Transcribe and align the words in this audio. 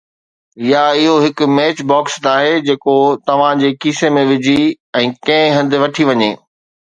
يا 0.67 0.85
اهو 0.99 1.17
هڪ 1.23 1.47
ميچ 1.57 1.81
باڪس 1.91 2.15
ناهي 2.23 2.55
جيڪو 2.69 2.95
توهان 3.29 3.61
جي 3.65 3.71
کيسي 3.85 4.11
۾ 4.15 4.23
وجهي 4.33 4.65
۽ 5.03 5.11
ڪنهن 5.29 5.55
هنڌ 5.59 5.77
وٺي 5.85 6.11
وڃي 6.13 6.31